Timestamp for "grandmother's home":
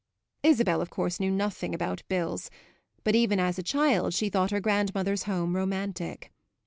4.59-5.55